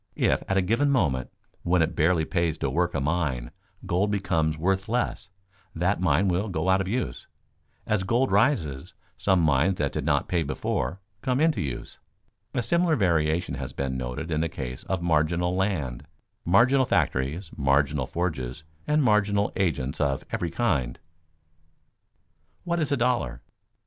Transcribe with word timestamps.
If 0.15 0.41
at 0.47 0.57
a 0.57 0.63
given 0.63 0.89
moment, 0.89 1.29
when 1.61 1.83
it 1.83 1.95
barely 1.95 2.25
pays 2.25 2.57
to 2.57 2.71
work 2.71 2.95
a 2.95 2.99
mine, 2.99 3.51
gold 3.85 4.09
becomes 4.09 4.57
worth 4.57 4.89
less, 4.89 5.29
that 5.75 6.01
mine 6.01 6.27
will 6.27 6.49
go 6.49 6.69
out 6.69 6.81
of 6.81 6.87
use. 6.87 7.27
As 7.85 8.01
gold 8.01 8.31
rises, 8.31 8.95
some 9.15 9.41
mines 9.41 9.75
that 9.75 9.91
did 9.91 10.03
not 10.03 10.27
pay 10.27 10.41
before, 10.41 10.99
come 11.21 11.39
into 11.39 11.61
use. 11.61 11.99
A 12.55 12.63
similar 12.63 12.95
variation 12.95 13.53
has 13.53 13.73
been 13.73 13.95
noted 13.95 14.31
in 14.31 14.41
the 14.41 14.49
case 14.49 14.81
of 14.85 15.03
marginal 15.03 15.55
land, 15.55 16.07
marginal 16.45 16.85
factories, 16.87 17.51
marginal 17.55 18.07
forges, 18.07 18.63
and 18.87 19.03
marginal 19.03 19.51
agents 19.55 20.01
of 20.01 20.23
every 20.31 20.49
kind. 20.49 20.97
[Sidenote: 20.97 20.99
"What 22.63 22.79
is 22.79 22.91
a 22.91 22.97
dollar?" 22.97 23.43